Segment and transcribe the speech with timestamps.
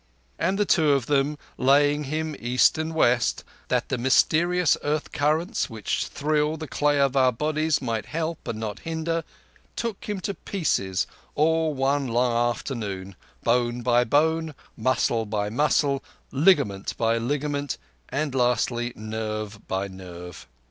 [0.39, 5.69] And the two of them, laying him east and west, that the mysterious earth currents
[5.69, 9.23] which thrill the clay of our bodies might help and not hinder,
[9.75, 17.19] took him to pieces all one long afternoon—bone by bone, muscle by muscle, ligament by
[17.19, 17.77] ligament,
[18.09, 20.47] and lastly, nerve by nerve.